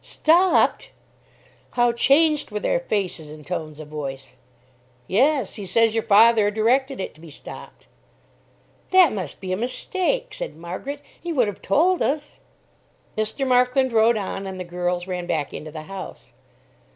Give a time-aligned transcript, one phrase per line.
[0.03, 0.93] "Stopped!"
[1.77, 4.35] How changed were their faces and tones of voice.
[5.07, 5.57] "Yes.
[5.57, 7.85] He says your father directed it to be stopped."
[8.89, 11.01] "That must be a mistake," said Margaret.
[11.21, 12.39] "He would have told us."
[13.15, 13.45] Mr.
[13.47, 16.33] Markland rode on, and the girls ran back into the house.